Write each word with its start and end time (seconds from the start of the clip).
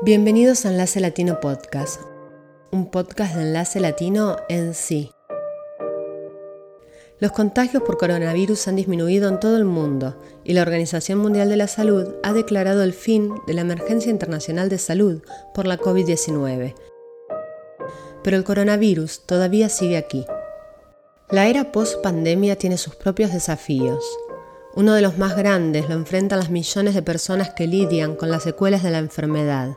Bienvenidos 0.00 0.64
a 0.64 0.70
Enlace 0.70 1.00
Latino 1.00 1.40
Podcast, 1.40 2.00
un 2.70 2.88
podcast 2.88 3.34
de 3.34 3.42
Enlace 3.42 3.80
Latino 3.80 4.36
en 4.48 4.72
sí. 4.72 5.10
Los 7.18 7.32
contagios 7.32 7.82
por 7.82 7.98
coronavirus 7.98 8.68
han 8.68 8.76
disminuido 8.76 9.28
en 9.28 9.40
todo 9.40 9.56
el 9.56 9.64
mundo 9.64 10.16
y 10.44 10.52
la 10.52 10.62
Organización 10.62 11.18
Mundial 11.18 11.48
de 11.48 11.56
la 11.56 11.66
Salud 11.66 12.14
ha 12.22 12.32
declarado 12.32 12.84
el 12.84 12.92
fin 12.92 13.34
de 13.48 13.54
la 13.54 13.62
emergencia 13.62 14.12
internacional 14.12 14.68
de 14.68 14.78
salud 14.78 15.20
por 15.52 15.66
la 15.66 15.78
COVID-19. 15.78 16.76
Pero 18.22 18.36
el 18.36 18.44
coronavirus 18.44 19.26
todavía 19.26 19.68
sigue 19.68 19.96
aquí. 19.96 20.24
La 21.28 21.48
era 21.48 21.72
post-pandemia 21.72 22.54
tiene 22.54 22.78
sus 22.78 22.94
propios 22.94 23.32
desafíos. 23.32 24.04
Uno 24.76 24.94
de 24.94 25.02
los 25.02 25.18
más 25.18 25.36
grandes 25.36 25.88
lo 25.88 25.96
enfrentan 25.96 26.38
las 26.38 26.50
millones 26.50 26.94
de 26.94 27.02
personas 27.02 27.50
que 27.50 27.66
lidian 27.66 28.14
con 28.14 28.30
las 28.30 28.44
secuelas 28.44 28.84
de 28.84 28.92
la 28.92 28.98
enfermedad 28.98 29.76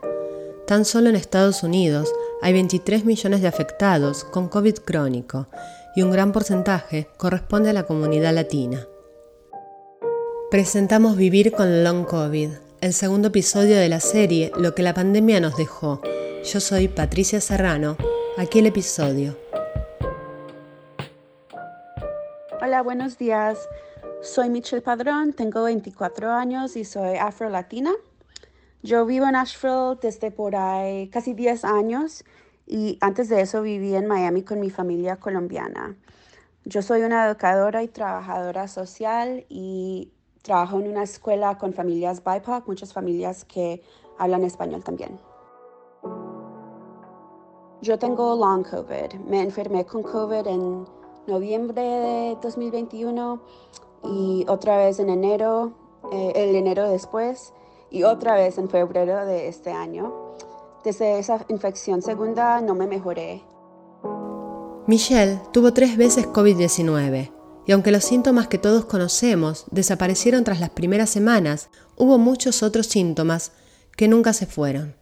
Tan 0.71 0.85
solo 0.85 1.09
en 1.09 1.17
Estados 1.17 1.63
Unidos 1.63 2.15
hay 2.41 2.53
23 2.53 3.03
millones 3.03 3.41
de 3.41 3.49
afectados 3.49 4.23
con 4.23 4.47
COVID 4.47 4.75
crónico 4.75 5.47
y 5.97 6.01
un 6.01 6.11
gran 6.11 6.31
porcentaje 6.31 7.09
corresponde 7.17 7.71
a 7.71 7.73
la 7.73 7.83
comunidad 7.83 8.33
latina. 8.33 8.87
Presentamos 10.49 11.17
Vivir 11.17 11.51
con 11.51 11.83
Long 11.83 12.05
COVID, 12.05 12.51
el 12.79 12.93
segundo 12.93 13.27
episodio 13.27 13.75
de 13.75 13.89
la 13.89 13.99
serie 13.99 14.53
Lo 14.55 14.73
que 14.73 14.81
la 14.81 14.93
pandemia 14.93 15.41
nos 15.41 15.57
dejó. 15.57 16.01
Yo 16.45 16.61
soy 16.61 16.87
Patricia 16.87 17.41
Serrano, 17.41 17.97
aquí 18.37 18.59
el 18.59 18.67
episodio. 18.67 19.37
Hola, 22.61 22.81
buenos 22.81 23.17
días. 23.17 23.59
Soy 24.21 24.49
Michelle 24.49 24.81
Padrón, 24.81 25.33
tengo 25.33 25.63
24 25.63 26.31
años 26.31 26.77
y 26.77 26.85
soy 26.85 27.17
afro-latina. 27.17 27.91
Yo 28.83 29.05
vivo 29.05 29.27
en 29.27 29.35
Asheville 29.35 29.99
desde 30.01 30.31
por 30.31 30.55
ahí 30.55 31.07
casi 31.09 31.33
10 31.35 31.65
años 31.65 32.23
y 32.65 32.97
antes 32.99 33.29
de 33.29 33.41
eso 33.41 33.61
viví 33.61 33.93
en 33.93 34.07
Miami 34.07 34.41
con 34.41 34.59
mi 34.59 34.71
familia 34.71 35.17
colombiana. 35.17 35.95
Yo 36.65 36.81
soy 36.81 37.03
una 37.03 37.27
educadora 37.27 37.83
y 37.83 37.87
trabajadora 37.87 38.67
social 38.67 39.45
y 39.49 40.11
trabajo 40.41 40.79
en 40.79 40.89
una 40.89 41.03
escuela 41.03 41.59
con 41.59 41.73
familias 41.73 42.23
BIPOC, 42.23 42.67
muchas 42.67 42.91
familias 42.91 43.45
que 43.45 43.83
hablan 44.17 44.43
español 44.43 44.83
también. 44.83 45.19
Yo 47.83 47.99
tengo 47.99 48.35
long 48.35 48.63
COVID. 48.63 49.19
Me 49.27 49.41
enfermé 49.41 49.85
con 49.85 50.01
COVID 50.01 50.47
en 50.47 50.85
noviembre 51.27 51.81
de 51.81 52.37
2021 52.41 53.43
y 54.05 54.43
otra 54.47 54.77
vez 54.77 54.99
en 54.99 55.09
enero, 55.09 55.73
eh, 56.11 56.33
el 56.35 56.55
enero 56.55 56.89
después 56.89 57.53
y 57.91 58.03
otra 58.03 58.35
vez 58.35 58.57
en 58.57 58.69
febrero 58.69 59.25
de 59.25 59.47
este 59.47 59.71
año. 59.71 60.35
Desde 60.83 61.19
esa 61.19 61.45
infección 61.49 62.01
segunda 62.01 62.61
no 62.61 62.73
me 62.73 62.87
mejoré. 62.87 63.43
Michelle 64.87 65.39
tuvo 65.53 65.73
tres 65.73 65.95
veces 65.95 66.25
COVID-19 66.27 67.31
y 67.67 67.71
aunque 67.71 67.91
los 67.91 68.03
síntomas 68.03 68.47
que 68.47 68.57
todos 68.57 68.85
conocemos 68.85 69.65
desaparecieron 69.69 70.43
tras 70.43 70.59
las 70.59 70.71
primeras 70.71 71.09
semanas, 71.09 71.69
hubo 71.97 72.17
muchos 72.17 72.63
otros 72.63 72.87
síntomas 72.87 73.51
que 73.95 74.07
nunca 74.07 74.33
se 74.33 74.47
fueron. 74.47 74.95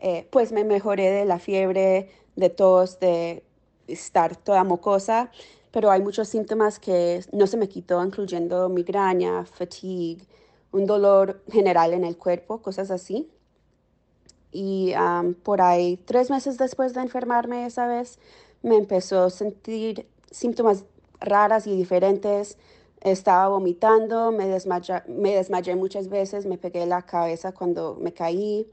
Eh, 0.00 0.26
pues 0.32 0.50
me 0.50 0.64
mejoré 0.64 1.10
de 1.10 1.24
la 1.24 1.38
fiebre, 1.38 2.10
de 2.34 2.50
tos, 2.50 2.98
de 2.98 3.44
estar 3.86 4.34
toda 4.34 4.64
mocosa, 4.64 5.30
pero 5.70 5.90
hay 5.90 6.02
muchos 6.02 6.28
síntomas 6.28 6.80
que 6.80 7.24
no 7.32 7.46
se 7.46 7.56
me 7.56 7.68
quitó, 7.68 8.04
incluyendo 8.04 8.68
migraña, 8.68 9.44
fatigue, 9.44 10.24
un 10.72 10.86
dolor 10.86 11.42
general 11.50 11.92
en 11.92 12.04
el 12.04 12.16
cuerpo, 12.16 12.62
cosas 12.62 12.90
así. 12.90 13.30
Y 14.52 14.92
por 15.42 15.62
ahí, 15.62 15.96
tres 15.96 16.30
meses 16.30 16.58
después 16.58 16.94
de 16.94 17.00
enfermarme 17.00 17.66
esa 17.66 17.86
vez, 17.86 18.18
me 18.62 18.76
empezó 18.76 19.24
a 19.24 19.30
sentir 19.30 20.08
síntomas 20.30 20.84
raras 21.20 21.66
y 21.66 21.76
diferentes. 21.76 22.58
Estaba 23.00 23.48
vomitando, 23.48 24.32
me, 24.32 24.46
me 25.08 25.34
desmayé 25.34 25.76
muchas 25.76 26.08
veces, 26.08 26.46
me 26.46 26.58
pegué 26.58 26.84
la 26.86 27.02
cabeza 27.02 27.52
cuando 27.52 27.96
me 28.00 28.12
caí, 28.12 28.68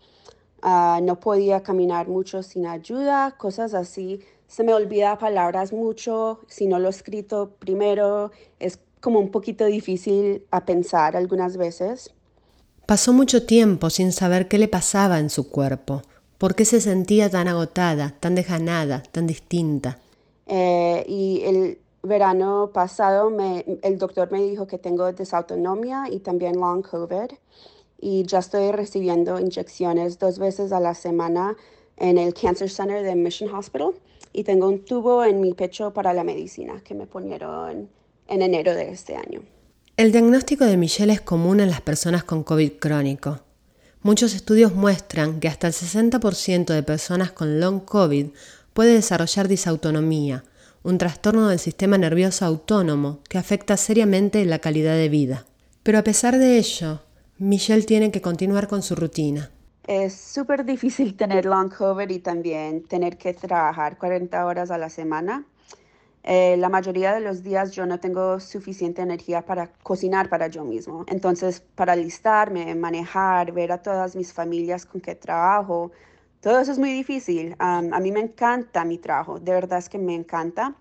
ah, 0.62 1.00
no 1.02 1.20
podía 1.20 1.64
caminar 1.64 2.08
mucho 2.08 2.44
sin 2.44 2.66
ayuda, 2.66 3.36
cosas 3.38 3.74
así. 3.74 4.22
Se 4.48 4.64
me 4.64 4.74
olvida 4.74 5.18
palabras 5.18 5.74
mucho, 5.74 6.40
si 6.48 6.68
no 6.68 6.80
lo 6.80 6.88
he 6.88 6.92
escrito 6.92 7.52
primero, 7.60 8.32
es 8.60 8.80
como 9.02 9.20
un 9.20 9.30
poquito 9.30 9.66
difícil 9.66 10.46
a 10.52 10.66
pensar 10.66 11.16
algunas 11.16 11.58
veces. 11.58 12.14
Pasó 12.86 13.14
mucho 13.14 13.46
tiempo 13.46 13.90
sin 13.90 14.12
saber 14.12 14.48
qué 14.48 14.58
le 14.58 14.68
pasaba 14.68 15.20
en 15.20 15.30
su 15.30 15.50
cuerpo, 15.50 16.02
por 16.38 16.56
qué 16.56 16.66
se 16.66 16.82
sentía 16.82 17.30
tan 17.30 17.48
agotada, 17.48 18.16
tan 18.20 18.36
dejanada, 18.36 19.04
tan 19.12 19.28
distinta. 19.28 20.00
Eh, 20.46 21.04
y 21.08 21.42
el 21.44 21.80
verano 22.04 22.72
pasado 22.74 23.30
me, 23.30 23.66
el 23.82 23.98
doctor 23.98 24.32
me 24.32 24.42
dijo 24.42 24.68
que 24.68 24.78
tengo 24.78 25.12
desautonomía 25.12 26.06
y 26.10 26.20
también 26.20 26.60
long 26.60 26.82
COVID 26.82 27.32
y 28.00 28.24
ya 28.24 28.40
estoy 28.40 28.72
recibiendo 28.72 29.40
inyecciones 29.40 30.20
dos 30.20 30.40
veces 30.40 30.72
a 30.72 30.80
la 30.80 30.94
semana 30.94 31.58
en 31.98 32.18
el 32.18 32.34
Cancer 32.34 32.70
Center 32.70 33.04
de 33.04 33.16
Mission 33.16 33.54
Hospital 33.54 33.94
y 34.34 34.44
tengo 34.44 34.68
un 34.68 34.86
tubo 34.86 35.24
en 35.24 35.42
mi 35.42 35.54
pecho 35.54 35.92
para 35.94 36.14
la 36.14 36.24
medicina 36.24 36.82
que 36.84 36.94
me 36.94 37.08
ponieron 37.08 37.90
en 38.28 38.42
enero 38.42 38.74
de 38.74 38.90
este 38.92 39.16
año. 39.16 39.42
El 39.98 40.12
diagnóstico 40.12 40.66
de 40.66 40.78
Michelle 40.78 41.14
es 41.14 41.22
común 41.22 41.60
en 41.60 41.70
las 41.70 41.82
personas 41.82 42.24
con 42.24 42.44
COVID 42.44 42.74
crónico. 42.74 43.40
Muchos 44.04 44.36
estudios 44.36 44.74
muestran 44.74 45.40
que 45.40 45.48
hasta 45.48 45.68
el 45.68 45.74
60% 45.74 46.66
de 46.74 46.84
personas 46.84 47.32
con 47.32 47.60
long 47.60 47.84
COVID 47.84 48.28
puede 48.74 48.94
desarrollar 48.94 49.48
disautonomía, 49.48 50.44
un 50.84 50.98
trastorno 50.98 51.50
del 51.50 51.60
sistema 51.60 51.98
nervioso 51.98 52.46
autónomo 52.46 53.20
que 53.28 53.38
afecta 53.38 53.76
seriamente 53.76 54.46
la 54.46 54.60
calidad 54.60 54.96
de 54.96 55.10
vida. 55.10 55.46
Pero 55.84 55.98
a 55.98 56.04
pesar 56.04 56.38
de 56.38 56.58
ello, 56.58 57.02
Michelle 57.40 57.84
tiene 57.84 58.12
que 58.12 58.22
continuar 58.22 58.68
con 58.68 58.84
su 58.84 58.96
rutina. 58.96 59.52
Es 59.88 60.14
súper 60.14 60.66
difícil 60.66 61.16
tener 61.16 61.46
long 61.46 61.74
COVID 61.74 62.10
y 62.10 62.20
también 62.20 62.84
tener 62.84 63.18
que 63.18 63.34
trabajar 63.34 63.98
40 63.98 64.46
horas 64.46 64.70
a 64.70 64.78
la 64.78 64.90
semana. 64.90 65.46
Eh, 66.30 66.58
la 66.58 66.68
mayoría 66.68 67.14
de 67.14 67.22
los 67.22 67.42
días 67.42 67.72
yo 67.72 67.86
no 67.86 68.02
tengo 68.02 68.42
suficiente 68.42 69.02
energía 69.02 69.46
para 69.46 69.72
cocinar 69.82 70.28
para 70.28 70.48
yo 70.48 70.66
mismo. 70.66 71.06
Entonces, 71.08 71.64
para 71.74 71.94
alistarme, 71.94 72.76
manejar, 72.76 73.54
ver 73.54 73.72
a 73.72 73.82
todas 73.82 74.14
mis 74.18 74.34
familias 74.34 74.86
con 74.86 75.00
que 75.00 75.16
trabajo, 75.16 75.94
todo 76.42 76.60
eso 76.60 76.74
es 76.74 76.80
muy 76.80 76.92
difícil. 76.92 77.56
a 77.60 77.82
mí 77.82 78.12
me 78.12 78.20
encanta 78.20 78.84
mi 78.84 78.98
trabajo, 78.98 79.40
de 79.40 79.54
verdad 79.54 79.80
es 79.80 79.88
que 79.88 80.00
me 80.00 80.16
encanta. 80.16 80.76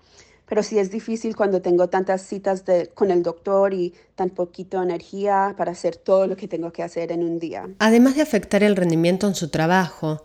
Pero 0.48 0.64
sí 0.64 0.80
es 0.80 0.90
difícil 0.90 1.36
cuando 1.36 1.62
tengo 1.62 1.88
tantas 1.88 2.22
citas 2.22 2.64
con 2.94 3.12
el 3.12 3.22
doctor 3.22 3.72
y 3.72 3.94
tan 4.16 4.30
poquito 4.30 4.82
energía 4.82 5.54
para 5.56 5.72
hacer 5.72 5.94
todo 5.96 6.26
lo 6.26 6.36
que 6.36 6.48
tengo 6.48 6.72
que 6.72 6.82
hacer 6.82 7.12
en 7.12 7.22
un 7.22 7.38
día. 7.38 7.68
Además 7.78 8.16
de 8.16 8.22
afectar 8.22 8.64
el 8.64 8.74
rendimiento 8.74 9.28
en 9.28 9.36
su 9.36 9.48
trabajo, 9.48 10.24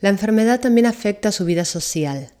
la 0.00 0.08
enfermedad 0.08 0.60
también 0.60 0.86
afecta 0.86 1.30
su 1.30 1.44
vida 1.44 1.66
social. 1.66 2.32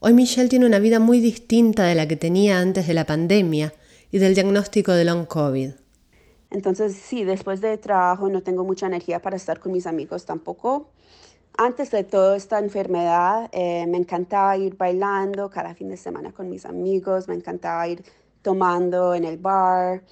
Hoy 0.00 0.14
Michelle 0.14 0.48
tiene 0.48 0.64
una 0.64 0.78
vida 0.78 1.00
muy 1.00 1.18
distinta 1.18 1.82
de 1.82 1.96
la 1.96 2.06
que 2.06 2.14
tenía 2.14 2.60
antes 2.60 2.86
de 2.86 2.94
la 2.94 3.04
pandemia 3.04 3.74
y 4.12 4.18
del 4.18 4.34
diagnóstico 4.34 4.92
de 4.92 5.04
long 5.04 5.26
COVID. 5.26 5.70
Entonces, 6.52 6.94
sí, 6.94 7.24
después 7.24 7.60
de 7.60 7.76
trabajo 7.78 8.28
no 8.28 8.44
tengo 8.44 8.62
mucha 8.62 8.86
energía 8.86 9.20
para 9.20 9.34
estar 9.34 9.58
con 9.58 9.72
mis 9.72 9.88
amigos 9.88 10.24
tampoco. 10.24 10.90
Antes 11.56 11.90
de 11.90 12.04
toda 12.04 12.36
esta 12.36 12.60
enfermedad, 12.60 13.50
eh, 13.50 13.88
me 13.88 13.98
encantaba 13.98 14.56
ir 14.56 14.76
bailando 14.76 15.50
cada 15.50 15.74
fin 15.74 15.88
de 15.88 15.96
semana 15.96 16.30
con 16.30 16.48
mis 16.48 16.64
amigos, 16.64 17.26
me 17.26 17.34
encantaba 17.34 17.88
ir 17.88 18.04
tomando 18.40 19.14
en 19.14 19.24
el 19.24 19.36
bar, 19.36 20.04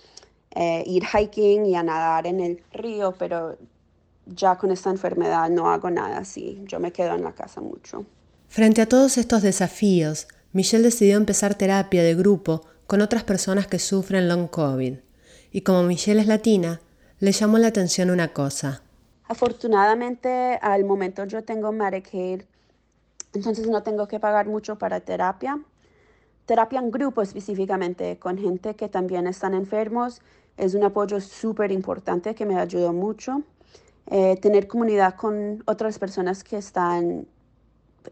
eh, 0.51 0.83
ir 0.85 1.05
hiking 1.05 1.65
y 1.65 1.77
a 1.77 1.85
nadar 1.85 2.27
en 2.27 2.41
el 2.41 2.61
río, 2.73 3.15
pero 3.17 3.57
ya 4.27 4.59
con 4.59 4.73
esta 4.73 4.91
enfermedad 4.91 5.49
no 5.49 5.71
hago 5.71 5.91
nada 5.91 6.19
así, 6.19 6.61
yo 6.65 6.81
me 6.81 6.91
quedo 6.91 7.15
en 7.15 7.23
la 7.23 7.37
casa 7.37 7.61
mucho. 7.61 8.05
Frente 8.49 8.83
a 8.83 8.89
todos 8.89 9.19
estos 9.19 9.43
desafíos, 9.43 10.29
Michelle 10.53 10.85
decidió 10.85 11.17
empezar 11.17 11.55
terapia 11.55 12.03
de 12.03 12.15
grupo 12.15 12.63
con 12.87 13.03
otras 13.03 13.25
personas 13.25 13.67
que 13.67 13.79
sufren 13.79 14.29
long 14.29 14.49
COVID. 14.49 14.95
Y 15.53 15.61
como 15.61 15.83
Michelle 15.83 16.21
es 16.21 16.27
latina, 16.27 16.81
le 17.19 17.33
llamó 17.33 17.59
la 17.59 17.69
atención 17.69 18.11
una 18.11 18.33
cosa. 18.33 18.83
Afortunadamente, 19.29 20.59
al 20.63 20.85
momento 20.85 21.25
yo 21.25 21.43
tengo 21.43 21.73
Medicaid, 21.73 22.43
entonces 23.35 23.69
no 23.69 23.83
tengo 23.83 24.07
que 24.09 24.21
pagar 24.21 24.47
mucho 24.47 24.77
para 24.77 25.01
terapia. 25.01 25.61
Terapia 26.47 26.79
en 26.79 26.91
grupo 26.91 27.23
específicamente, 27.23 28.19
con 28.19 28.39
gente 28.39 28.77
que 28.77 28.89
también 28.89 29.27
están 29.27 29.53
enfermos, 29.53 30.23
es 30.57 30.75
un 30.75 30.85
apoyo 30.85 31.21
súper 31.21 31.73
importante 31.73 32.35
que 32.35 32.47
me 32.47 32.59
ayudó 32.59 32.93
mucho. 32.93 33.43
Eh, 34.07 34.39
tener 34.41 34.69
comunidad 34.69 35.17
con 35.17 35.63
otras 35.67 35.99
personas 35.99 36.45
que 36.45 36.57
están 36.57 37.27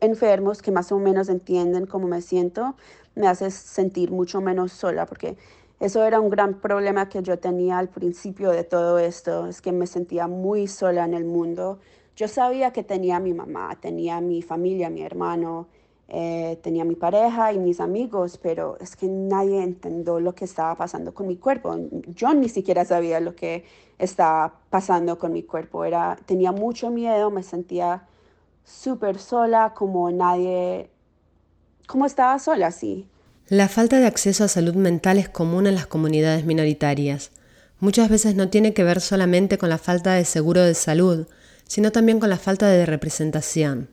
enfermos 0.00 0.62
que 0.62 0.70
más 0.70 0.92
o 0.92 0.98
menos 0.98 1.28
entienden 1.28 1.86
cómo 1.86 2.06
me 2.08 2.20
siento, 2.20 2.74
me 3.14 3.28
hace 3.28 3.50
sentir 3.50 4.10
mucho 4.10 4.40
menos 4.40 4.72
sola, 4.72 5.06
porque 5.06 5.36
eso 5.80 6.04
era 6.04 6.20
un 6.20 6.30
gran 6.30 6.60
problema 6.60 7.08
que 7.08 7.22
yo 7.22 7.38
tenía 7.38 7.78
al 7.78 7.88
principio 7.88 8.50
de 8.50 8.64
todo 8.64 8.98
esto, 8.98 9.46
es 9.46 9.60
que 9.60 9.72
me 9.72 9.86
sentía 9.86 10.28
muy 10.28 10.66
sola 10.66 11.04
en 11.04 11.14
el 11.14 11.24
mundo, 11.24 11.78
yo 12.16 12.28
sabía 12.28 12.72
que 12.72 12.84
tenía 12.84 13.18
mi 13.18 13.34
mamá, 13.34 13.76
tenía 13.80 14.20
mi 14.20 14.40
familia, 14.40 14.88
mi 14.88 15.02
hermano, 15.02 15.66
eh, 16.08 16.60
tenía 16.62 16.84
mi 16.84 16.94
pareja 16.94 17.52
y 17.52 17.58
mis 17.58 17.80
amigos, 17.80 18.38
pero 18.38 18.76
es 18.80 18.94
que 18.94 19.08
nadie 19.08 19.62
entendió 19.62 20.20
lo 20.20 20.34
que 20.34 20.44
estaba 20.44 20.76
pasando 20.76 21.14
con 21.14 21.26
mi 21.26 21.36
cuerpo. 21.36 21.76
Yo 22.08 22.34
ni 22.34 22.48
siquiera 22.48 22.84
sabía 22.84 23.20
lo 23.20 23.34
que 23.34 23.64
estaba 23.98 24.60
pasando 24.70 25.18
con 25.18 25.32
mi 25.32 25.42
cuerpo. 25.42 25.84
Era, 25.84 26.16
tenía 26.26 26.52
mucho 26.52 26.90
miedo, 26.90 27.30
me 27.30 27.42
sentía 27.42 28.06
súper 28.64 29.18
sola, 29.18 29.72
como 29.74 30.10
nadie, 30.10 30.90
como 31.86 32.06
estaba 32.06 32.38
sola, 32.38 32.70
sí. 32.70 33.06
La 33.48 33.68
falta 33.68 33.98
de 33.98 34.06
acceso 34.06 34.44
a 34.44 34.48
salud 34.48 34.74
mental 34.74 35.18
es 35.18 35.28
común 35.28 35.66
en 35.66 35.74
las 35.74 35.86
comunidades 35.86 36.44
minoritarias. 36.44 37.30
Muchas 37.78 38.08
veces 38.08 38.34
no 38.34 38.48
tiene 38.48 38.72
que 38.72 38.84
ver 38.84 39.00
solamente 39.00 39.58
con 39.58 39.68
la 39.68 39.78
falta 39.78 40.14
de 40.14 40.24
seguro 40.24 40.62
de 40.62 40.74
salud, 40.74 41.26
sino 41.68 41.92
también 41.92 42.20
con 42.20 42.30
la 42.30 42.38
falta 42.38 42.68
de 42.68 42.86
representación 42.86 43.88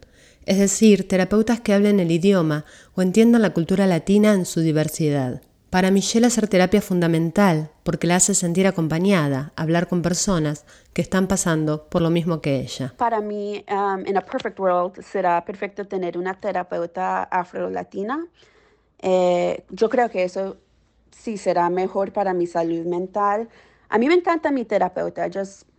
es 0.45 0.57
decir, 0.57 1.07
terapeutas 1.07 1.59
que 1.59 1.73
hablen 1.73 1.99
el 1.99 2.11
idioma 2.11 2.65
o 2.95 3.01
entiendan 3.01 3.41
la 3.41 3.51
cultura 3.51 3.87
latina 3.87 4.33
en 4.33 4.45
su 4.45 4.61
diversidad. 4.61 5.41
Para 5.71 5.89
Michelle 5.89 6.27
hacer 6.27 6.49
terapia 6.49 6.79
es 6.79 6.83
fundamental 6.83 7.71
porque 7.83 8.05
la 8.05 8.17
hace 8.17 8.35
sentir 8.35 8.67
acompañada, 8.67 9.53
hablar 9.55 9.87
con 9.87 10.01
personas 10.01 10.65
que 10.91 11.01
están 11.01 11.27
pasando 11.27 11.87
por 11.87 12.01
lo 12.01 12.09
mismo 12.09 12.41
que 12.41 12.59
ella. 12.59 12.93
Para 12.97 13.21
mí, 13.21 13.63
um, 13.71 14.05
en 14.05 14.17
a 14.17 14.21
perfect 14.21 14.59
world, 14.59 15.01
será 15.01 15.45
perfecto 15.45 15.87
tener 15.87 16.17
una 16.17 16.33
terapeuta 16.33 17.23
afro-latina. 17.23 18.27
Eh, 18.99 19.63
yo 19.69 19.89
creo 19.89 20.09
que 20.09 20.25
eso 20.25 20.57
sí 21.09 21.37
será 21.37 21.69
mejor 21.69 22.11
para 22.11 22.33
mi 22.33 22.47
salud 22.47 22.85
mental. 22.85 23.47
A 23.87 23.97
mí 23.97 24.09
me 24.09 24.15
encanta 24.15 24.51
mi 24.51 24.65
terapeuta, 24.65 25.29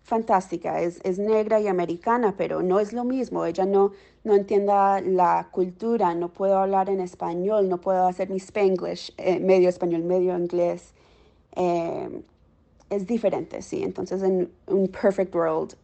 fantástica, 0.03 0.81
es, 0.81 1.01
es 1.05 1.19
negra 1.19 1.61
y 1.61 1.69
americana, 1.69 2.35
pero 2.37 2.63
no 2.63 2.81
es 2.81 2.93
lo 2.93 3.05
mismo. 3.05 3.45
Ella 3.45 3.67
no, 3.67 3.93
no 4.25 4.35
entienda 4.35 5.01
la 5.01 5.49
cultura, 5.51 6.15
no 6.15 6.29
puedo 6.33 6.59
hablar 6.59 6.91
en 6.91 7.01
español, 7.01 7.69
no 7.69 7.81
puedo 7.81 8.07
hacer 8.07 8.29
mi 8.31 8.39
spanglish, 8.39 9.15
eh, 9.17 9.41
medio 9.41 9.69
español, 9.69 10.03
medio 10.03 10.37
inglés. 10.37 10.93
Eh, 11.57 12.23
es 12.91 13.07
diferente, 13.07 13.63
sí. 13.63 13.83
Entonces, 13.83 14.23
en 14.23 14.53
un 14.67 14.89
perfect 14.89 15.35
world, 15.35 15.75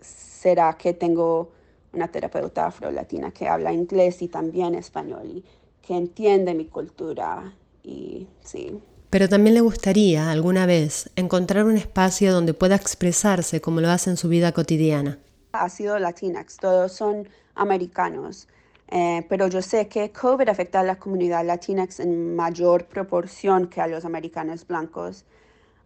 será 0.00 0.76
que 0.76 0.94
tengo 0.94 1.50
una 1.92 2.08
terapeuta 2.08 2.66
afro-latina 2.66 3.30
que 3.30 3.46
habla 3.46 3.72
inglés 3.72 4.22
y 4.22 4.28
también 4.28 4.74
español 4.74 5.44
que 5.82 5.96
entiende 5.96 6.54
mi 6.54 6.66
cultura 6.66 7.52
y 7.82 8.26
sí. 8.40 8.80
Pero 9.12 9.28
también 9.28 9.52
le 9.52 9.60
gustaría, 9.60 10.30
alguna 10.30 10.64
vez, 10.64 11.10
encontrar 11.16 11.66
un 11.66 11.76
espacio 11.76 12.32
donde 12.32 12.54
pueda 12.54 12.76
expresarse 12.76 13.60
como 13.60 13.82
lo 13.82 13.90
hace 13.90 14.08
en 14.08 14.16
su 14.16 14.30
vida 14.30 14.52
cotidiana. 14.52 15.18
Ha 15.52 15.68
sido 15.68 15.98
Latinx, 15.98 16.56
todos 16.56 16.92
son 16.92 17.28
americanos. 17.54 18.48
Eh, 18.88 19.26
pero 19.28 19.48
yo 19.48 19.60
sé 19.60 19.86
que 19.88 20.12
COVID 20.12 20.48
afecta 20.48 20.80
a 20.80 20.82
la 20.82 20.96
comunidad 20.96 21.44
latinx 21.44 22.00
en 22.00 22.34
mayor 22.34 22.86
proporción 22.86 23.66
que 23.66 23.82
a 23.82 23.86
los 23.86 24.06
americanos 24.06 24.66
blancos. 24.66 25.26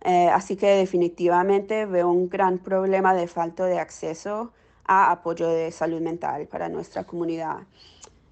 Eh, 0.04 0.28
así 0.28 0.54
que 0.54 0.76
definitivamente 0.76 1.84
veo 1.84 2.08
un 2.08 2.28
gran 2.28 2.58
problema 2.58 3.12
de 3.12 3.26
falta 3.26 3.66
de 3.66 3.80
acceso 3.80 4.52
a 4.84 5.10
apoyo 5.10 5.48
de 5.48 5.72
salud 5.72 6.00
mental 6.00 6.46
para 6.46 6.68
nuestra 6.68 7.02
comunidad. 7.02 7.56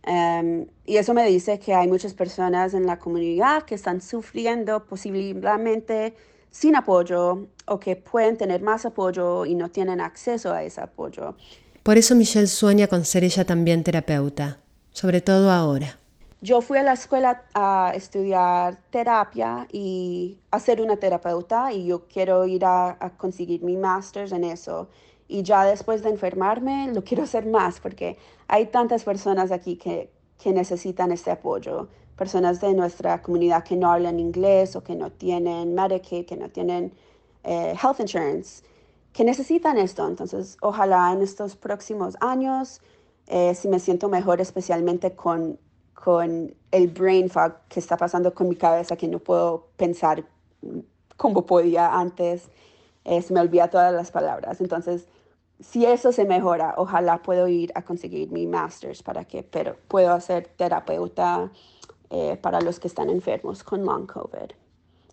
Em, 0.06 0.66
y 0.84 0.96
eso 0.98 1.14
me 1.14 1.26
dice 1.26 1.58
que 1.58 1.74
hay 1.74 1.88
muchas 1.88 2.12
personas 2.12 2.74
en 2.74 2.86
la 2.86 2.98
comunidad 2.98 3.62
que 3.62 3.74
están 3.74 4.00
sufriendo 4.02 4.84
posiblemente 4.84 6.14
sin 6.50 6.76
apoyo 6.76 7.48
o 7.66 7.80
que 7.80 7.96
pueden 7.96 8.36
tener 8.36 8.60
más 8.62 8.84
apoyo 8.84 9.46
y 9.46 9.54
no 9.54 9.70
tienen 9.70 10.00
acceso 10.00 10.52
a 10.52 10.62
ese 10.62 10.80
apoyo. 10.80 11.34
Por 11.82 11.98
eso 11.98 12.14
Michelle 12.14 12.46
sueña 12.46 12.86
con 12.86 13.04
ser 13.04 13.24
ella 13.24 13.44
también 13.44 13.82
terapeuta, 13.82 14.58
sobre 14.92 15.20
todo 15.20 15.50
ahora. 15.50 15.98
Yo 16.44 16.60
fui 16.60 16.76
a 16.76 16.82
la 16.82 16.92
escuela 16.92 17.44
a 17.54 17.92
estudiar 17.94 18.76
terapia 18.90 19.66
y 19.72 20.38
a 20.50 20.60
ser 20.60 20.82
una 20.82 20.98
terapeuta 20.98 21.72
y 21.72 21.86
yo 21.86 22.06
quiero 22.06 22.44
ir 22.44 22.66
a, 22.66 23.14
conseguir 23.16 23.62
mi 23.62 23.78
máster 23.78 24.30
en 24.30 24.44
eso. 24.44 24.88
Y 25.26 25.42
ya 25.42 25.64
después 25.64 26.02
de 26.02 26.10
enfermarme, 26.10 26.92
lo 26.92 27.02
quiero 27.02 27.22
hacer 27.22 27.46
más 27.46 27.80
porque 27.80 28.18
hay 28.46 28.66
tantas 28.66 29.04
personas 29.04 29.52
aquí 29.52 29.76
que, 29.76 30.10
que 30.38 30.52
necesitan 30.52 31.12
este 31.12 31.30
apoyo. 31.30 31.88
Personas 32.14 32.60
de 32.60 32.74
nuestra 32.74 33.22
comunidad 33.22 33.64
que 33.64 33.76
no 33.76 33.90
hablan 33.90 34.20
inglés 34.20 34.76
o 34.76 34.84
que 34.84 34.96
no 34.96 35.10
tienen 35.10 35.74
Medicaid, 35.74 36.26
que 36.26 36.36
no 36.36 36.50
tienen 36.50 36.92
eh, 37.42 37.74
health 37.82 38.00
insurance 38.00 38.62
que 39.14 39.24
necesitan 39.24 39.78
esto. 39.78 40.06
Entonces, 40.06 40.58
ojalá 40.60 41.10
en 41.10 41.22
estos 41.22 41.56
próximos 41.56 42.18
años, 42.20 42.82
eh, 43.28 43.54
si 43.54 43.68
me 43.68 43.78
siento 43.80 44.10
mejor, 44.10 44.42
especialmente 44.42 45.14
con, 45.14 45.58
con 46.04 46.54
el 46.70 46.88
brain 46.88 47.30
fog 47.30 47.54
que 47.66 47.80
está 47.80 47.96
pasando 47.96 48.34
con 48.34 48.46
mi 48.46 48.56
cabeza, 48.56 48.94
que 48.94 49.08
no 49.08 49.20
puedo 49.20 49.68
pensar 49.78 50.22
como 51.16 51.46
podía 51.46 51.98
antes, 51.98 52.50
eh, 53.04 53.22
se 53.22 53.32
me 53.32 53.40
olvida 53.40 53.70
todas 53.70 53.94
las 53.94 54.10
palabras. 54.10 54.60
Entonces, 54.60 55.08
si 55.60 55.86
eso 55.86 56.12
se 56.12 56.26
mejora, 56.26 56.74
ojalá 56.76 57.22
puedo 57.22 57.48
ir 57.48 57.72
a 57.74 57.82
conseguir 57.82 58.30
mi 58.30 58.46
master's 58.46 59.02
para 59.02 59.24
que 59.24 59.42
pero 59.42 59.76
puedo 59.88 60.12
hacer 60.12 60.48
terapeuta 60.58 61.50
eh, 62.10 62.36
para 62.36 62.60
los 62.60 62.78
que 62.78 62.88
están 62.88 63.08
enfermos 63.08 63.64
con 63.64 63.82
long 63.82 64.06
COVID, 64.06 64.50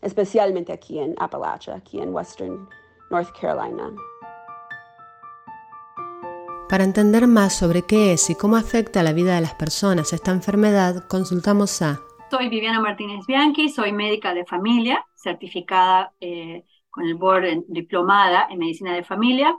especialmente 0.01 0.73
aquí 0.73 0.99
en 0.99 1.15
Appalachia, 1.19 1.75
aquí 1.75 2.01
en 2.01 2.13
Western 2.13 2.67
North 3.09 3.29
Carolina. 3.39 3.93
Para 6.71 6.85
entender 6.85 7.27
más 7.27 7.53
sobre 7.53 7.81
qué 7.81 8.13
es 8.13 8.29
y 8.29 8.35
cómo 8.35 8.56
afecta 8.56 9.01
a 9.01 9.03
la 9.03 9.12
vida 9.12 9.35
de 9.35 9.41
las 9.41 9.56
personas 9.56 10.13
esta 10.13 10.31
enfermedad, 10.31 11.06
consultamos 11.09 11.81
a... 11.81 12.00
Soy 12.29 12.47
Viviana 12.47 12.79
Martínez 12.79 13.25
Bianchi, 13.27 13.68
soy 13.68 13.91
médica 13.91 14.33
de 14.33 14.45
familia, 14.45 15.06
certificada 15.18 16.13
eh, 16.21 16.63
con 16.89 17.03
el 17.03 17.15
board 17.15 17.65
diplomada 17.68 18.47
en 18.50 18.59
medicina 18.59 18.95
de 18.95 19.03
familia. 19.03 19.53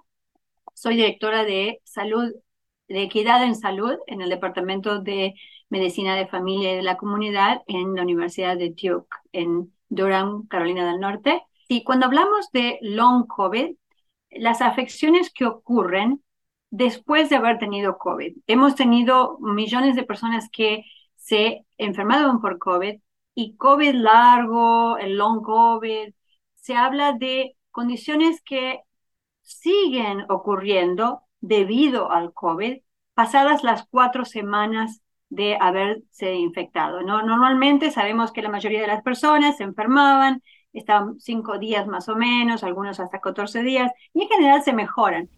Soy 0.73 0.97
directora 0.97 1.45
de 1.45 1.83
salud, 1.85 2.33
de 2.89 3.03
equidad 3.03 3.45
en 3.45 3.57
salud 3.57 3.99
en 4.07 4.23
el 4.23 4.31
departamento 4.31 5.01
de 5.01 5.35
medicina 5.69 6.17
de 6.17 6.29
familia 6.29 6.73
y 6.73 6.77
de 6.77 6.83
la 6.83 6.97
comunidad 6.97 7.61
en 7.67 7.95
la 7.95 8.05
Universidad 8.05 8.57
de 8.57 8.71
Duke 8.71 9.15
en 9.33 9.71
Durham, 9.91 10.47
Carolina 10.47 10.91
del 10.91 10.99
Norte. 10.99 11.43
Y 11.69 11.85
cuando 11.85 12.07
hablamos 12.07 12.51
de 12.53 12.79
long 12.81 13.27
COVID, 13.27 13.77
las 14.31 14.63
afecciones 14.63 15.31
que 15.31 15.45
ocurren 15.45 16.23
después 16.73 17.29
de 17.29 17.37
haber 17.37 17.59
tenido 17.59 17.99
COVID. 17.99 18.39
Hemos 18.47 18.75
tenido 18.75 19.39
millones 19.41 19.95
de 19.95 20.05
personas 20.05 20.49
que 20.51 20.85
se 21.17 21.67
enfermaron 21.79 22.41
por 22.41 22.59
COVID 22.59 23.01
y 23.35 23.57
COVID 23.57 23.95
largo, 23.95 24.97
el 24.99 25.17
long 25.17 25.43
COVID, 25.43 26.15
se 26.55 26.75
habla 26.75 27.13
de 27.13 27.57
condiciones 27.71 28.43
que 28.43 28.81
siguen 29.43 30.25
ocurriendo 30.31 31.23
debido 31.41 32.11
al 32.11 32.33
COVID 32.33 32.79
pasadas 33.15 33.63
las 33.63 33.87
cuatro 33.89 34.25
semanas 34.25 35.03
de 35.29 35.59
haberse 35.61 36.35
infectado. 36.35 37.03
¿no? 37.03 37.23
Normalmente 37.23 37.91
sabemos 37.91 38.33
que 38.33 38.43
la 38.43 38.49
mayoría 38.49 38.81
de 38.81 38.87
las 38.87 39.03
personas 39.03 39.59
se 39.59 39.65
enfermaban 39.65 40.43
están 40.73 41.21
cinco 41.21 41.59
días 41.59 41.87
más 41.87 42.09
o 42.09 42.17
menos, 42.17 42.65
algunos 42.65 42.99
hasta 42.99 43.21
14 43.21 43.63
días, 43.63 43.93
y 44.15 44.23
en 44.23 44.29
general 44.29 44.63
se 44.63 44.73
mejoran. 44.73 45.29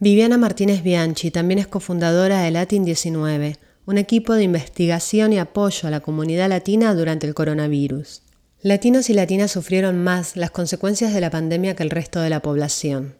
Viviana 0.00 0.38
Martínez 0.38 0.84
Bianchi 0.84 1.32
también 1.32 1.58
es 1.58 1.66
cofundadora 1.66 2.42
de 2.42 2.52
Latin 2.52 2.84
19, 2.84 3.56
un 3.84 3.98
equipo 3.98 4.34
de 4.34 4.44
investigación 4.44 5.32
y 5.32 5.40
apoyo 5.40 5.88
a 5.88 5.90
la 5.90 5.98
comunidad 5.98 6.48
latina 6.48 6.94
durante 6.94 7.26
el 7.26 7.34
coronavirus. 7.34 8.22
Latinos 8.62 9.10
y 9.10 9.14
latinas 9.14 9.50
sufrieron 9.50 9.98
más 10.04 10.36
las 10.36 10.52
consecuencias 10.52 11.12
de 11.12 11.20
la 11.20 11.30
pandemia 11.30 11.74
que 11.74 11.82
el 11.82 11.90
resto 11.90 12.20
de 12.20 12.30
la 12.30 12.42
población. 12.42 13.16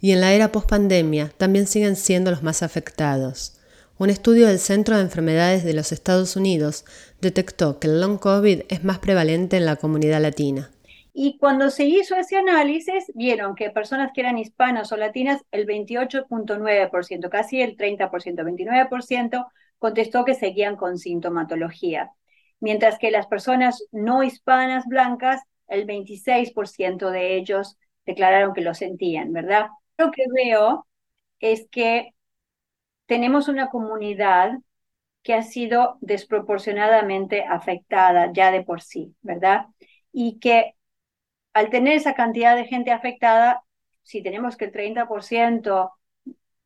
Y 0.00 0.12
en 0.12 0.20
la 0.20 0.32
era 0.32 0.52
post-pandemia 0.52 1.32
también 1.38 1.66
siguen 1.66 1.96
siendo 1.96 2.30
los 2.30 2.44
más 2.44 2.62
afectados. 2.62 3.54
Un 3.98 4.08
estudio 4.08 4.46
del 4.46 4.60
Centro 4.60 4.96
de 4.96 5.02
Enfermedades 5.02 5.64
de 5.64 5.74
los 5.74 5.90
Estados 5.90 6.36
Unidos 6.36 6.84
detectó 7.20 7.80
que 7.80 7.88
el 7.88 8.00
long 8.00 8.18
COVID 8.18 8.60
es 8.68 8.84
más 8.84 9.00
prevalente 9.00 9.56
en 9.56 9.64
la 9.64 9.74
comunidad 9.74 10.22
latina. 10.22 10.70
Y 11.14 11.36
cuando 11.38 11.70
se 11.70 11.84
hizo 11.84 12.16
ese 12.16 12.36
análisis, 12.38 13.12
vieron 13.14 13.54
que 13.54 13.70
personas 13.70 14.12
que 14.14 14.22
eran 14.22 14.38
hispanas 14.38 14.92
o 14.92 14.96
latinas, 14.96 15.42
el 15.50 15.66
28.9%, 15.66 17.28
casi 17.28 17.60
el 17.60 17.76
30%, 17.76 18.44
29%, 18.44 19.46
contestó 19.78 20.24
que 20.24 20.34
seguían 20.34 20.76
con 20.76 20.98
sintomatología. 20.98 22.12
Mientras 22.60 22.98
que 22.98 23.10
las 23.10 23.26
personas 23.26 23.84
no 23.92 24.22
hispanas 24.22 24.86
blancas, 24.86 25.42
el 25.66 25.84
26% 25.86 27.10
de 27.10 27.36
ellos 27.36 27.76
declararon 28.06 28.54
que 28.54 28.60
lo 28.62 28.74
sentían, 28.74 29.32
¿verdad? 29.32 29.68
Lo 29.98 30.10
que 30.10 30.24
veo 30.32 30.86
es 31.40 31.68
que 31.70 32.14
tenemos 33.06 33.48
una 33.48 33.68
comunidad 33.68 34.52
que 35.22 35.34
ha 35.34 35.42
sido 35.42 35.98
desproporcionadamente 36.00 37.44
afectada 37.44 38.32
ya 38.32 38.50
de 38.50 38.62
por 38.62 38.82
sí, 38.82 39.14
¿verdad? 39.22 39.66
Y 40.12 40.38
que 40.40 40.74
al 41.52 41.70
tener 41.70 41.94
esa 41.94 42.14
cantidad 42.14 42.56
de 42.56 42.66
gente 42.66 42.90
afectada, 42.92 43.62
si 44.02 44.22
tenemos 44.22 44.56
que 44.56 44.66
el 44.66 44.72
30% 44.72 45.90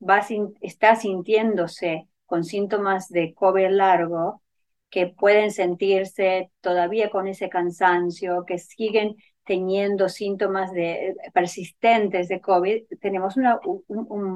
va, 0.09 0.27
está 0.61 0.97
sintiéndose 0.97 2.09
con 2.25 2.45
síntomas 2.45 3.09
de 3.09 3.35
COVID 3.35 3.69
largo, 3.71 4.43
que 4.91 5.09
pueden 5.09 5.51
sentirse 5.51 6.51
todavía 6.61 7.11
con 7.11 7.29
ese 7.29 7.49
cansancio, 7.49 8.45
que 8.47 8.59
siguen 8.59 9.17
teniendo 9.45 10.09
síntomas 10.09 10.73
de, 10.73 11.15
persistentes 11.33 12.29
de 12.29 12.41
COVID, 12.41 12.85
tenemos 13.01 13.37
un, 13.37 13.45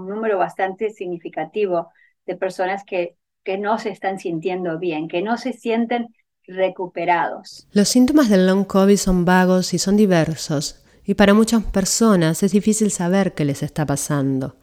número 0.09 0.39
bastante 0.39 0.91
significativo 0.91 1.89
de 2.27 2.37
personas 2.37 2.85
que 2.85 3.17
no 3.59 3.79
se 3.79 3.91
están 3.91 4.19
sintiendo 4.19 4.79
bien, 4.79 5.09
que 5.09 5.23
no 5.23 5.37
se 5.37 5.53
sienten 5.53 6.09
recuperados. 6.55 7.67
Los 7.73 7.89
síntomas 7.89 8.29
del 8.29 8.47
long 8.47 8.65
COVID 8.65 8.97
son 8.97 9.25
vagos 9.25 9.75
y 9.75 9.79
son 9.79 9.97
diversos, 9.97 10.85
y 11.05 11.15
para 11.15 11.35
muchas 11.35 11.65
personas 11.65 12.43
es 12.43 12.53
difícil 12.53 12.91
saber 12.91 13.35
qué 13.35 13.45
les 13.45 13.63
está 13.63 13.87
pasando. 13.87 14.57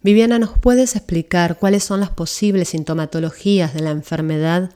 Viviana, 0.00 0.38
¿nos 0.38 0.56
puedes 0.56 0.94
explicar 0.94 1.58
cuáles 1.58 1.82
son 1.82 1.98
las 1.98 2.10
posibles 2.10 2.68
sintomatologías 2.68 3.74
de 3.74 3.80
la 3.80 3.90
enfermedad? 3.90 4.70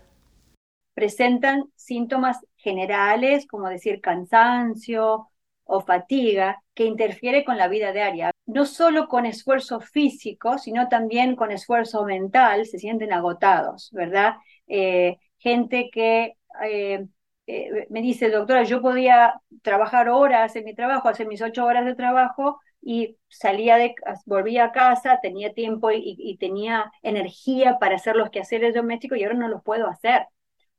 Presentan 0.95 1.66
síntomas 1.76 2.38
generales, 2.57 3.47
como 3.47 3.69
decir 3.69 4.00
cansancio 4.00 5.28
o 5.64 5.81
fatiga, 5.81 6.61
que 6.75 6.87
interfiere 6.87 7.45
con 7.45 7.57
la 7.57 7.69
vida 7.69 7.92
diaria. 7.92 8.33
No 8.47 8.66
solo 8.66 9.07
con 9.07 9.25
esfuerzo 9.25 9.78
físico, 9.81 10.59
sino 10.59 10.88
también 10.88 11.37
con 11.37 11.52
esfuerzo 11.52 12.04
mental, 12.04 12.66
se 12.66 12.81
sienten 12.81 13.12
agotados, 13.12 13.90
¿verdad? 13.92 14.35
Eh, 14.66 15.19
gente 15.38 15.88
que 15.92 16.37
eh, 16.64 17.07
eh, 17.47 17.87
me 17.90 18.02
dice, 18.02 18.31
doctora, 18.31 18.64
yo 18.64 18.81
podía 18.83 19.40
trabajar 19.62 20.09
horas 20.09 20.54
en 20.57 20.64
mi 20.64 20.75
trabajo, 20.75 21.09
hacer 21.09 21.26
mis 21.26 21.42
ocho 21.42 21.64
horas 21.64 21.85
de 21.85 21.95
trabajo 21.95 22.61
y 22.81 23.16
salía 23.28 23.76
de, 23.76 23.95
volvía 24.26 24.64
a 24.66 24.73
casa, 24.73 25.21
tenía 25.23 25.52
tiempo 25.54 25.90
y, 25.92 26.37
tenía 26.38 26.92
energía 27.02 27.78
para 27.78 27.97
hacer 27.97 28.16
los 28.16 28.31
quehaceres 28.31 28.75
domésticos 28.75 29.19
y 29.19 29.25
ahora 29.25 29.37
no 29.37 29.49
los 29.49 29.62
puedo 29.62 29.88
hacer 29.88 30.26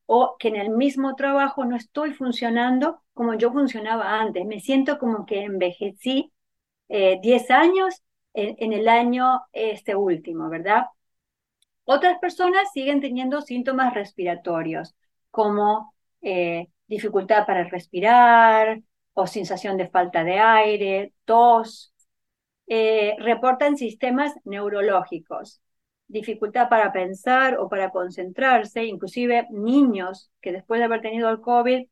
o 0.05 0.35
que 0.37 0.49
en 0.49 0.57
el 0.57 0.69
mismo 0.69 1.15
trabajo 1.15 1.65
no 1.65 1.75
estoy 1.75 2.13
funcionando 2.13 3.01
como 3.13 3.35
yo 3.35 3.51
funcionaba 3.51 4.19
antes. 4.19 4.45
Me 4.45 4.59
siento 4.59 4.99
como 4.99 5.25
que 5.25 5.43
envejecí 5.43 6.31
10 6.89 7.49
eh, 7.49 7.53
años 7.53 8.03
en, 8.33 8.73
el 8.73 8.87
año 8.89 9.41
este 9.53 9.95
último, 9.95 10.49
¿verdad? 10.49 10.85
Otras 11.85 12.19
personas 12.19 12.71
siguen 12.73 13.01
teniendo 13.01 13.41
síntomas 13.41 13.93
respiratorios, 13.93 14.95
como 15.33 15.95
eh, 16.21 16.67
dificultad 16.87 17.47
para 17.47 17.63
respirar 17.65 18.79
o 19.13 19.25
sensación 19.27 19.77
de 19.77 19.89
falta 19.89 20.23
de 20.23 20.37
aire, 20.39 21.13
tos. 21.25 21.91
Eh, 22.67 23.15
reportan 23.19 23.75
sistemas 23.77 24.33
neurológicos, 24.45 25.59
dificultad 26.07 26.69
para 26.69 26.93
pensar 26.93 27.57
o 27.59 27.67
para 27.67 27.89
concentrarse, 27.91 28.85
inclusive 28.85 29.47
niños 29.51 30.29
que 30.41 30.51
después 30.53 30.79
de 30.79 30.85
haber 30.85 31.01
tenido 31.01 31.29
el 31.29 31.41
COVID 31.41 31.87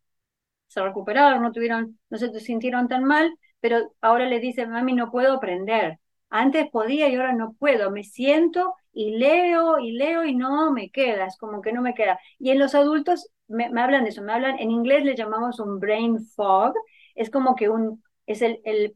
se 0.67 0.81
recuperaron, 0.83 1.41
no 1.43 1.51
tuvieron, 1.51 1.99
no 2.09 2.17
se 2.19 2.39
sintieron 2.41 2.87
tan 2.87 3.05
mal, 3.05 3.33
pero 3.59 3.93
ahora 4.01 4.27
le 4.27 4.39
dicen, 4.39 4.69
mami, 4.71 4.93
no 4.93 5.11
puedo 5.11 5.33
aprender. 5.33 5.99
Antes 6.31 6.67
podía 6.71 7.07
y 7.09 7.15
ahora 7.15 7.33
no 7.33 7.53
puedo. 7.53 7.91
Me 7.91 8.03
siento 8.03 8.73
y 8.91 9.17
leo 9.17 9.77
y 9.79 9.91
leo 9.91 10.25
y 10.25 10.35
no 10.35 10.71
me 10.71 10.89
queda, 10.89 11.27
es 11.27 11.37
como 11.37 11.61
que 11.61 11.73
no 11.73 11.81
me 11.83 11.93
queda. 11.93 12.19
Y 12.39 12.49
en 12.49 12.57
los 12.59 12.73
adultos 12.73 13.29
me, 13.47 13.65
hablan 13.65 14.03
de 14.03 14.09
eso, 14.09 14.23
me 14.23 14.33
hablan, 14.33 14.57
en 14.59 14.71
inglés 14.71 15.05
le 15.05 15.15
llamamos 15.15 15.59
un 15.59 15.79
brain 15.79 16.19
fog, 16.25 16.73
es 17.15 17.29
como 17.29 17.55
que 17.55 17.69
un, 17.69 18.03
es 18.25 18.41
el, 18.41 18.61
el 18.65 18.95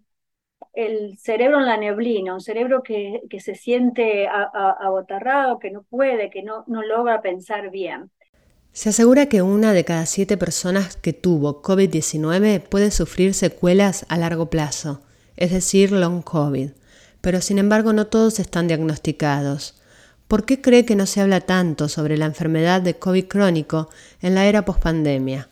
el 0.74 1.18
cerebro 1.18 1.60
en 1.60 1.65
la 1.65 1.77
neblina, 1.77 2.34
un 2.34 2.42
cerebro 2.42 2.84
que, 2.84 3.22
que 3.30 3.39
se 3.39 3.56
siente 3.56 4.27
abotarrado, 4.27 5.60
que 5.60 5.72
no 5.72 5.84
puede, 5.84 6.30
que 6.30 6.44
no, 6.44 6.63
no 6.68 6.84
logra 6.84 7.22
pensar 7.22 7.72
bien. 7.72 8.12
Se 8.74 8.89
asegura 8.89 9.27
que 9.27 9.42
una 9.42 9.72
de 9.72 9.86
cada 9.86 10.06
siete 10.06 10.36
personas 10.36 10.98
que 10.98 11.13
tuvo 11.13 11.62
COVID-19 11.62 12.62
puede 12.62 12.92
sufrir 12.92 13.34
secuelas 13.34 14.06
a 14.10 14.18
largo 14.18 14.50
plazo, 14.50 15.01
es 15.38 15.51
decir, 15.51 15.94
long 15.94 16.22
COVID, 16.22 16.72
pero 17.25 17.41
sin 17.41 17.58
embargo 17.58 17.91
no 17.91 18.05
todos 18.05 18.38
están 18.39 18.67
diagnosticados. 18.67 19.82
¿Por 20.27 20.46
qué 20.46 20.62
cree 20.62 20.86
que 20.86 20.96
no 20.96 21.08
se 21.08 21.22
habla 21.22 21.41
tanto 21.41 21.89
sobre 21.89 22.17
la 22.17 22.27
enfermedad 22.27 22.84
de 22.84 23.00
COVID 23.00 23.27
crónico 23.27 23.89
en 24.22 24.36
la 24.36 24.46
era 24.46 24.63
pospandemia? 24.63 25.50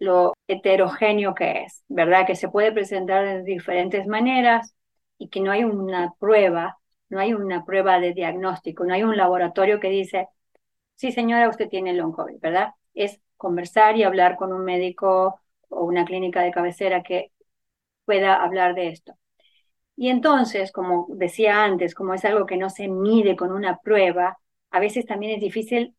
lo 0.00 0.32
heterogéneo 0.48 1.32
que 1.32 1.62
es, 1.62 1.84
¿verdad? 1.88 2.26
Que 2.26 2.34
se 2.34 2.48
puede 2.48 2.72
presentar 2.72 3.24
de 3.24 3.44
diferentes 3.44 4.04
maneras 4.08 4.74
y 5.16 5.28
que 5.28 5.40
no 5.40 5.52
hay 5.52 5.62
una 5.62 6.12
prueba, 6.18 6.78
no 7.08 7.20
hay 7.20 7.34
una 7.34 7.64
prueba 7.64 8.00
de 8.00 8.12
diagnóstico, 8.12 8.84
no 8.84 8.92
hay 8.92 9.04
un 9.04 9.16
laboratorio 9.16 9.78
que 9.78 9.90
dice, 9.90 10.26
sí 10.96 11.12
señora, 11.12 11.48
usted 11.48 11.68
tiene 11.68 11.92
long 11.92 12.12
COVID, 12.12 12.40
¿verdad? 12.40 12.74
Es 12.94 13.20
conversar 13.36 13.96
y 13.96 14.02
hablar 14.02 14.34
con 14.34 14.52
un 14.52 14.64
médico 14.64 15.40
o 15.68 15.84
una 15.84 16.04
clínica 16.04 16.42
de 16.42 16.50
cabecera 16.50 17.04
que 17.04 17.30
pueda 18.04 18.42
hablar 18.42 18.74
de 18.74 18.88
esto. 18.88 19.14
Y 19.96 20.08
entonces, 20.08 20.72
como 20.72 21.06
decía 21.10 21.64
antes, 21.64 21.94
como 21.94 22.14
es 22.14 22.24
algo 22.24 22.46
que 22.46 22.56
no 22.56 22.70
se 22.70 22.88
mide 22.88 23.36
con 23.36 23.52
una 23.52 23.78
prueba, 23.78 24.38
a 24.70 24.80
veces 24.80 25.06
también 25.06 25.32
es 25.34 25.40
difícil 25.40 25.94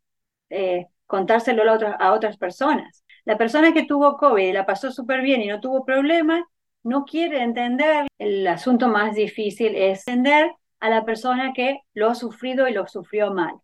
eh, 0.50 0.88
contárselo 1.06 1.64
a 2.00 2.14
otras 2.14 2.38
personas. 2.38 3.04
La 3.26 3.38
persona 3.38 3.74
que 3.74 3.86
tuvo 3.86 4.18
COVID 4.18 4.44
y 4.48 4.54
la 4.54 4.66
pasó 4.66 4.92
súper 4.92 5.22
bien 5.22 5.42
y 5.42 5.48
no 5.48 5.60
tuvo 5.60 5.86
problemas, 5.86 6.44
no 6.84 7.06
quiere 7.06 7.42
entender. 7.42 8.08
El 8.18 8.46
asunto 8.48 8.88
más 8.88 9.16
difícil 9.16 9.76
es 9.76 10.08
entender 10.08 10.52
a 10.80 10.90
la 10.90 11.06
persona 11.06 11.54
que 11.54 11.80
lo 11.94 12.10
ha 12.10 12.16
sufrido 12.16 12.68
y 12.68 12.74
lo 12.74 12.88
sufrió 12.88 13.34
mal. 13.34 13.56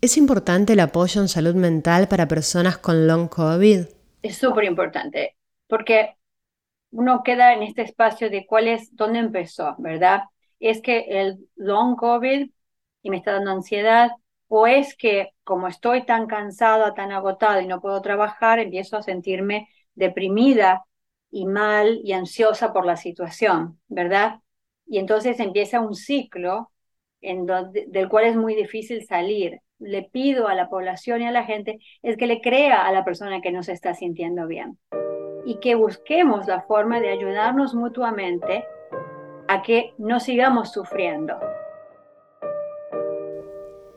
¿Es 0.00 0.16
importante 0.16 0.72
el 0.72 0.80
apoyo 0.80 1.20
en 1.20 1.28
salud 1.28 1.54
mental 1.54 2.08
para 2.08 2.26
personas 2.26 2.78
con 2.78 3.06
long 3.06 3.28
COVID? 3.28 3.80
Es 4.22 4.36
súper 4.36 4.64
importante, 4.64 5.36
porque 5.68 6.16
uno 6.92 7.22
queda 7.24 7.54
en 7.54 7.62
este 7.62 7.82
espacio 7.82 8.30
de 8.30 8.46
cuál 8.46 8.68
es, 8.68 8.94
dónde 8.94 9.18
empezó, 9.18 9.74
¿verdad? 9.78 10.22
Es 10.60 10.80
que 10.80 11.00
el 11.08 11.38
long 11.56 11.96
COVID 11.96 12.50
y 13.02 13.10
me 13.10 13.16
está 13.16 13.32
dando 13.32 13.50
ansiedad, 13.50 14.12
o 14.48 14.66
es 14.66 14.96
que 14.96 15.30
como 15.44 15.66
estoy 15.68 16.04
tan 16.04 16.26
cansada, 16.26 16.94
tan 16.94 17.10
agotada 17.10 17.62
y 17.62 17.66
no 17.66 17.80
puedo 17.80 18.00
trabajar, 18.02 18.58
empiezo 18.58 18.96
a 18.96 19.02
sentirme 19.02 19.68
deprimida 19.94 20.84
y 21.30 21.46
mal 21.46 22.00
y 22.04 22.12
ansiosa 22.12 22.72
por 22.72 22.86
la 22.86 22.96
situación, 22.96 23.80
¿verdad? 23.88 24.40
Y 24.86 24.98
entonces 24.98 25.40
empieza 25.40 25.80
un 25.80 25.94
ciclo 25.94 26.70
en 27.22 27.46
del 27.46 28.08
cual 28.08 28.26
es 28.26 28.36
muy 28.36 28.54
difícil 28.54 29.06
salir. 29.06 29.60
Le 29.78 30.02
pido 30.02 30.48
a 30.48 30.54
la 30.54 30.68
población 30.68 31.22
y 31.22 31.26
a 31.26 31.32
la 31.32 31.44
gente 31.44 31.78
es 32.02 32.16
que 32.16 32.26
le 32.26 32.40
crea 32.40 32.86
a 32.86 32.92
la 32.92 33.04
persona 33.04 33.40
que 33.40 33.52
no 33.52 33.62
se 33.62 33.72
está 33.72 33.94
sintiendo 33.94 34.46
bien 34.46 34.78
y 35.44 35.56
que 35.56 35.74
busquemos 35.74 36.46
la 36.46 36.62
forma 36.62 37.00
de 37.00 37.10
ayudarnos 37.10 37.74
mutuamente 37.74 38.64
a 39.48 39.62
que 39.62 39.92
no 39.98 40.20
sigamos 40.20 40.72
sufriendo. 40.72 41.34